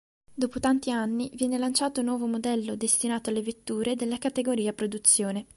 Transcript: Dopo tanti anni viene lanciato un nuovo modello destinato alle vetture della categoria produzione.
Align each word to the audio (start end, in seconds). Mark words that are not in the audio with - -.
Dopo 0.33 0.59
tanti 0.59 0.89
anni 0.89 1.29
viene 1.35 1.59
lanciato 1.59 1.99
un 1.99 2.07
nuovo 2.07 2.25
modello 2.25 2.73
destinato 2.75 3.29
alle 3.29 3.43
vetture 3.43 3.95
della 3.95 4.17
categoria 4.17 4.73
produzione. 4.73 5.45